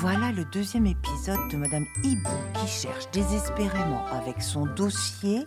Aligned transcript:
Voilà 0.00 0.30
le 0.30 0.44
deuxième 0.44 0.86
épisode 0.86 1.50
de 1.50 1.56
Madame 1.56 1.86
Hibou 2.04 2.30
qui 2.54 2.68
cherche 2.68 3.10
désespérément 3.10 4.06
avec 4.06 4.40
son 4.40 4.64
dossier, 4.64 5.42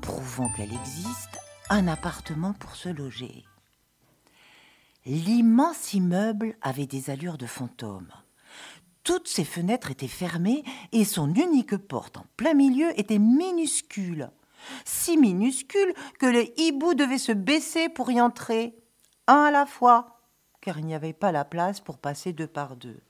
prouvant 0.00 0.48
qu'elle 0.54 0.72
existe, 0.72 1.38
un 1.68 1.86
appartement 1.86 2.54
pour 2.54 2.76
se 2.76 2.88
loger. 2.88 3.44
L'immense 5.04 5.92
immeuble 5.94 6.56
avait 6.62 6.86
des 6.86 7.10
allures 7.10 7.38
de 7.38 7.46
fantôme. 7.46 8.08
Toutes 9.04 9.28
ses 9.28 9.44
fenêtres 9.44 9.90
étaient 9.90 10.08
fermées 10.08 10.64
et 10.92 11.04
son 11.04 11.32
unique 11.34 11.76
porte 11.76 12.16
en 12.16 12.24
plein 12.36 12.54
milieu 12.54 12.98
était 12.98 13.18
minuscule. 13.18 14.30
Si 14.84 15.16
minuscule 15.16 15.94
que 16.18 16.26
le 16.26 16.58
hibou 16.60 16.94
devait 16.94 17.18
se 17.18 17.32
baisser 17.32 17.88
pour 17.88 18.10
y 18.10 18.20
entrer, 18.20 18.74
un 19.26 19.44
à 19.44 19.50
la 19.50 19.66
fois, 19.66 20.20
car 20.60 20.78
il 20.78 20.86
n'y 20.86 20.94
avait 20.94 21.12
pas 21.12 21.32
la 21.32 21.44
place 21.44 21.80
pour 21.80 21.98
passer 21.98 22.32
deux 22.32 22.46
par 22.46 22.76
deux. 22.76 23.00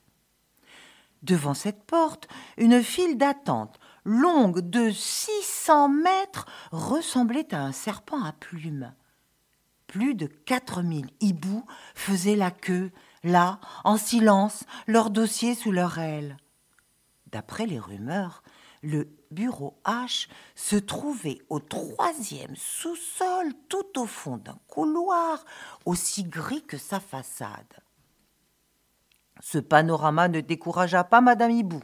Devant 1.23 1.53
cette 1.53 1.83
porte, 1.83 2.27
une 2.57 2.81
file 2.81 3.17
d'attente, 3.17 3.79
longue 4.05 4.61
de 4.61 4.89
600 4.89 5.89
mètres, 5.89 6.45
ressemblait 6.71 7.53
à 7.53 7.61
un 7.61 7.71
serpent 7.71 8.23
à 8.23 8.31
plumes. 8.31 8.93
Plus 9.87 10.15
de 10.15 10.27
4000 10.27 11.07
hiboux 11.19 11.65
faisaient 11.95 12.35
la 12.35 12.51
queue, 12.51 12.91
là, 13.23 13.59
en 13.83 13.97
silence, 13.97 14.63
leur 14.87 15.09
dossier 15.09 15.55
sous 15.55 15.71
leur 15.71 15.97
aile. 15.97 16.37
D'après 17.31 17.65
les 17.65 17.79
rumeurs, 17.79 18.43
le 18.81 19.09
bureau 19.31 19.79
H 19.85 20.27
se 20.55 20.75
trouvait 20.75 21.39
au 21.49 21.59
troisième 21.59 22.55
sous-sol, 22.55 23.53
tout 23.67 23.99
au 23.99 24.05
fond 24.05 24.37
d'un 24.37 24.57
couloir, 24.67 25.43
aussi 25.85 26.23
gris 26.23 26.63
que 26.63 26.77
sa 26.77 26.99
façade. 26.99 27.83
Ce 29.41 29.57
panorama 29.57 30.27
ne 30.27 30.41
découragea 30.41 31.03
pas 31.03 31.21
Madame 31.21 31.51
Hibou. 31.51 31.81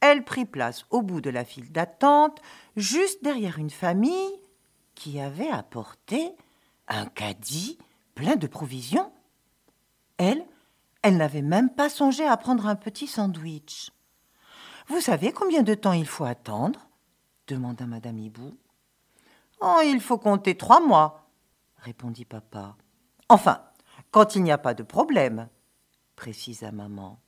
Elle 0.00 0.24
prit 0.24 0.46
place 0.46 0.86
au 0.90 1.02
bout 1.02 1.20
de 1.20 1.30
la 1.30 1.44
file 1.44 1.70
d'attente, 1.70 2.40
juste 2.76 3.22
derrière 3.22 3.58
une 3.58 3.70
famille 3.70 4.40
qui 4.94 5.20
avait 5.20 5.50
apporté 5.50 6.32
un 6.88 7.06
caddie 7.06 7.78
plein 8.14 8.36
de 8.36 8.46
provisions. 8.46 9.12
Elle, 10.16 10.44
elle 11.02 11.16
n'avait 11.16 11.42
même 11.42 11.70
pas 11.70 11.88
songé 11.88 12.26
à 12.26 12.36
prendre 12.36 12.66
un 12.66 12.76
petit 12.76 13.06
sandwich. 13.06 13.90
Vous 14.90 15.00
savez 15.00 15.32
combien 15.32 15.62
de 15.62 15.74
temps 15.74 15.92
il 15.92 16.06
faut 16.06 16.24
attendre? 16.24 16.80
demanda 17.46 17.86
Madame 17.86 18.18
Hibou. 18.18 18.56
Oh, 19.60 19.80
il 19.84 20.00
faut 20.00 20.18
compter 20.18 20.56
trois 20.56 20.80
mois, 20.80 21.26
répondit 21.78 22.24
papa. 22.24 22.76
Enfin, 23.28 23.62
quand 24.10 24.34
il 24.36 24.42
n'y 24.42 24.52
a 24.52 24.58
pas 24.58 24.74
de 24.74 24.82
problème 24.82 25.48
précisa 26.16 26.70
maman. 26.70 27.18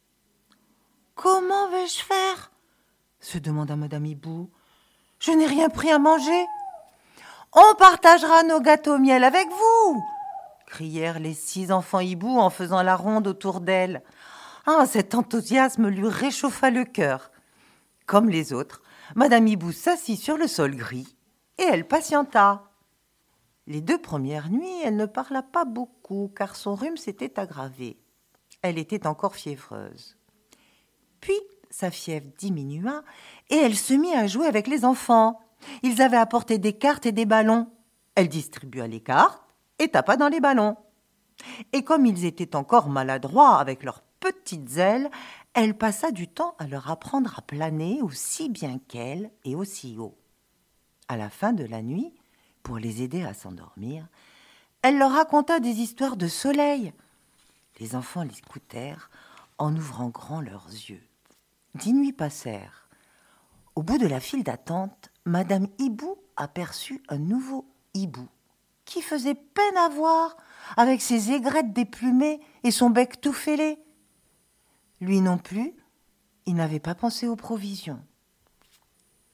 Comment 1.15 1.71
vais-je 1.71 2.05
faire? 2.05 2.53
se 3.21 3.39
demanda 3.39 3.77
Madame 3.77 4.05
Hibou. 4.05 4.51
Je 5.19 5.31
n'ai 5.31 5.47
rien 5.47 5.69
pris 5.71 5.91
à 5.91 5.99
manger. 5.99 6.47
On 7.53 7.75
partagera 7.77 8.43
nos 8.43 8.61
gâteaux 8.61 8.97
au 8.97 8.99
miel 8.99 9.25
avec 9.25 9.49
vous 9.49 10.03
crièrent 10.73 11.19
les 11.19 11.35
six 11.35 11.71
enfants 11.71 12.01
hiboux 12.01 12.39
en 12.39 12.49
faisant 12.49 12.83
la 12.83 12.97
ronde 12.97 13.27
autour 13.27 13.61
d'elle. 13.61 14.03
Ah, 14.67 14.87
cet 14.87 15.15
enthousiasme 15.15 15.89
lui 15.89 16.09
réchauffa 16.09 16.71
le 16.71 16.85
cœur. 16.85 17.32
Comme 18.13 18.29
les 18.29 18.53
autres, 18.53 18.83
Madame 19.17 19.47
Hibou 19.47 19.73
s'assit 19.73 20.21
sur 20.21 20.37
le 20.37 20.47
sol 20.47 20.77
gris 20.77 21.17
et 21.57 21.63
elle 21.63 21.89
patienta. 21.89 22.71
Les 23.67 23.81
deux 23.81 23.97
premières 23.97 24.51
nuits, 24.51 24.83
elle 24.85 24.97
ne 24.97 25.07
parla 25.07 25.43
pas 25.43 25.65
beaucoup 25.65 26.31
car 26.37 26.55
son 26.55 26.75
rhume 26.75 26.99
s'était 26.99 27.41
aggravé 27.41 27.97
elle 28.61 28.79
était 28.79 29.07
encore 29.07 29.35
fiévreuse. 29.35 30.19
Puis 31.21 31.39
sa 31.71 31.91
fièvre 31.91 32.29
diminua 32.39 33.03
et 33.51 33.57
elle 33.57 33.77
se 33.77 33.95
mit 33.95 34.15
à 34.15 34.27
jouer 34.27 34.47
avec 34.47 34.67
les 34.67 34.85
enfants. 34.85 35.41
Ils 35.83 36.03
avaient 36.03 36.19
apporté 36.19 36.59
des 36.59 36.75
cartes 36.75 37.07
et 37.07 37.13
des 37.13 37.27
ballons. 37.27 37.71
Elle 38.15 38.29
distribua 38.29 38.87
les 38.87 39.01
cartes 39.01 39.43
et 39.79 39.89
tapa 39.89 40.19
dans 40.19 40.29
les 40.29 40.41
ballons. 40.41 40.77
Et 41.73 41.83
comme 41.83 42.07
ils 42.07 42.25
étaient 42.27 42.57
encore 42.57 42.89
maladroits 42.89 43.59
avec 43.59 43.83
leurs 43.83 44.03
petites 44.21 44.77
ailes, 44.77 45.11
elle 45.55 45.77
passa 45.77 46.11
du 46.11 46.29
temps 46.29 46.55
à 46.59 46.67
leur 46.67 46.91
apprendre 46.91 47.39
à 47.39 47.43
planer 47.43 48.01
aussi 48.03 48.49
bien 48.49 48.79
qu'elle 48.89 49.31
et 49.45 49.55
aussi 49.55 49.97
haut. 49.99 50.17
À 51.09 51.17
la 51.17 51.31
fin 51.31 51.53
de 51.53 51.65
la 51.65 51.83
nuit, 51.83 52.13
pour 52.63 52.79
les 52.79 53.03
aider 53.03 53.23
à 53.23 53.35
s'endormir, 53.35 54.07
elle 54.83 54.99
leur 54.99 55.13
raconta 55.13 55.61
des 55.61 55.81
histoires 55.81 56.17
de 56.17 56.29
soleil, 56.29 56.93
les 57.81 57.95
enfants 57.95 58.23
l'écoutèrent 58.23 59.11
en 59.59 59.75
ouvrant 59.77 60.09
grand 60.09 60.41
leurs 60.41 60.69
yeux. 60.69 61.03
Dix 61.75 61.93
nuits 61.93 62.13
passèrent. 62.13 62.89
Au 63.75 63.83
bout 63.83 63.99
de 63.99 64.07
la 64.07 64.21
file 64.21 64.45
d'attente, 64.45 65.11
Madame 65.25 65.69
Hibou 65.79 66.17
aperçut 66.37 67.03
un 67.09 67.19
nouveau 67.19 67.67
hibou 67.95 68.29
qui 68.85 69.03
faisait 69.03 69.35
peine 69.35 69.77
à 69.77 69.89
voir 69.89 70.37
avec 70.77 71.01
ses 71.01 71.33
aigrettes 71.33 71.73
déplumées 71.73 72.41
et 72.65 72.71
son 72.71 72.91
bec 72.91 73.21
tout 73.21 73.33
fêlé. 73.33 73.79
Lui 75.03 75.21
non 75.21 75.37
plus, 75.37 75.75
il 76.47 76.55
n'avait 76.55 76.79
pas 76.79 76.95
pensé 76.95 77.27
aux 77.27 77.35
provisions. 77.35 77.99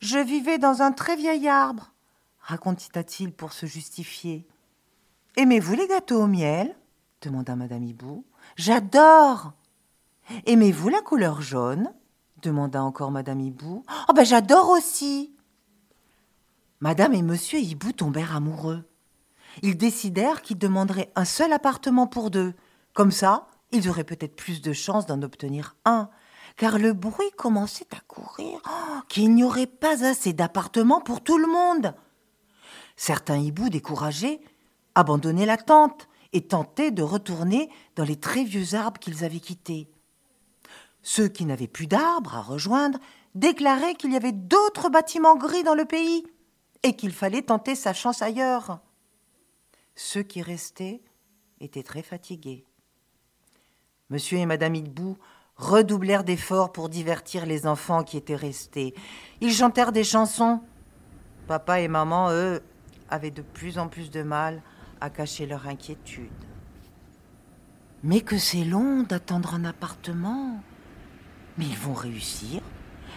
Je 0.01 0.19
vivais 0.19 0.57
dans 0.57 0.81
un 0.81 0.93
très 0.93 1.15
vieil 1.15 1.47
arbre, 1.47 1.93
raconta-t-il 2.41 3.33
pour 3.33 3.53
se 3.53 3.67
justifier. 3.67 4.49
Aimez-vous 5.37 5.75
les 5.75 5.87
gâteaux 5.87 6.23
au 6.23 6.27
miel? 6.27 6.75
demanda 7.21 7.55
Madame 7.55 7.85
Hibou. 7.85 8.25
J'adore. 8.57 9.53
Aimez-vous 10.47 10.89
la 10.89 11.03
couleur 11.03 11.43
jaune? 11.43 11.93
demanda 12.41 12.83
encore 12.83 13.11
Madame 13.11 13.41
Hibou. 13.41 13.83
Oh 14.09 14.13
ben 14.15 14.25
j'adore 14.25 14.71
aussi. 14.71 15.37
Madame 16.81 17.13
et 17.13 17.23
Monsieur 17.23 17.59
Hibou 17.59 17.93
tombèrent 17.93 18.35
amoureux. 18.35 18.89
Ils 19.61 19.77
décidèrent 19.77 20.41
qu'ils 20.41 20.57
demanderaient 20.57 21.13
un 21.15 21.27
seul 21.27 21.53
appartement 21.53 22.07
pour 22.07 22.31
deux. 22.31 22.55
Comme 22.95 23.13
ça, 23.13 23.49
ils 23.73 23.89
auraient 23.89 24.05
peut-être 24.05 24.37
plus 24.37 24.61
de 24.63 24.73
chances 24.73 25.07
d'en 25.07 25.23
obtenir 25.23 25.77
un, 25.85 26.11
car 26.57 26.79
le 26.79 26.93
bruit 26.93 27.31
commençait 27.37 27.87
à 27.97 28.01
courir 28.01 28.61
oh, 28.67 29.01
qu'il 29.09 29.35
n'y 29.35 29.45
aurait 29.45 29.67
pas 29.67 30.05
assez 30.05 30.33
d'appartements 30.33 31.01
pour 31.01 31.23
tout 31.23 31.39
le 31.39 31.47
monde. 31.47 31.95
Certains 32.97 33.39
hiboux 33.39 33.69
découragés 33.69 34.41
abandonnaient 34.95 35.47
la 35.47 35.57
tente 35.57 36.09
et 36.33 36.43
tentaient 36.43 36.91
de 36.91 37.03
retourner 37.03 37.71
dans 37.95 38.05
les 38.05 38.17
très 38.17 38.45
vieux 38.45 38.75
arbres 38.75 38.99
qu'ils 38.99 39.25
avaient 39.25 39.41
quittés. 39.41 39.89
Ceux 41.03 41.29
qui 41.29 41.45
n'avaient 41.45 41.69
plus 41.69 41.87
d'arbres 41.87 42.37
à 42.37 42.43
rejoindre 42.43 42.99
déclaraient 43.35 43.95
qu'il 43.95 44.13
y 44.13 44.17
avait 44.17 44.33
d'autres 44.33 44.91
bâtiments 44.91 45.37
gris 45.37 45.63
dans 45.63 45.75
le 45.75 45.85
pays 45.85 46.27
et 46.83 46.97
qu'il 46.97 47.13
fallait 47.13 47.43
tenter 47.43 47.75
sa 47.75 47.93
chance 47.93 48.21
ailleurs. 48.23 48.81
Ceux 49.95 50.23
qui 50.23 50.43
restaient 50.43 51.03
étaient 51.61 51.83
très 51.83 52.03
fatigués. 52.03 52.68
Monsieur 54.11 54.39
et 54.39 54.47
Madame 54.47 54.75
Hibou 54.75 55.19
redoublèrent 55.57 56.25
d'efforts 56.25 56.73
pour 56.73 56.89
divertir 56.89 57.45
les 57.45 57.67
enfants 57.67 58.05
qui 58.05 58.17
étaient 58.17 58.35
restés. 58.35 58.95
Ils 59.43 59.53
chantèrent 59.53 59.93
des 59.93 60.05
chansons. 60.05 60.63
Papa 61.47 61.81
et 61.81 61.89
maman, 61.89 62.31
eux, 62.31 62.63
avaient 63.11 63.31
de 63.31 63.43
plus 63.43 63.79
en 63.79 63.89
plus 63.89 64.11
de 64.11 64.23
mal 64.23 64.63
à 65.03 65.11
cacher 65.11 65.45
leur 65.45 65.67
inquiétude. 65.67 66.31
Mais 68.03 68.23
que 68.23 68.39
c'est 68.39 68.65
long 68.65 69.03
d'attendre 69.03 69.55
un 69.55 69.67
appartement. 69.67 70.63
Mais 71.59 71.67
ils 71.67 71.77
vont 71.77 71.93
réussir. 71.93 72.63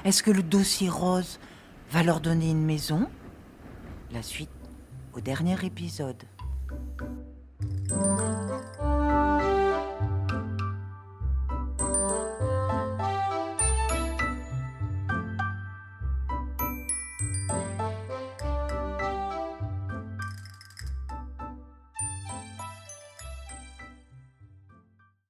Est-ce 0.04 0.24
que 0.24 0.32
le 0.32 0.44
dossier 0.44 0.90
rose 0.90 1.40
va 1.92 2.04
leur 2.04 2.20
donner 2.20 2.50
une 2.50 2.66
maison? 2.66 3.08
La 4.12 4.24
suite 4.24 4.50
au 5.14 5.22
dernier 5.22 5.56
épisode. 5.64 6.24